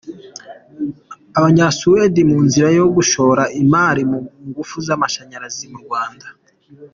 [1.37, 6.27] Abanyasuwedi mu nzira yo gushora imari mu ngufu z’amashanyarazi mu Rwanda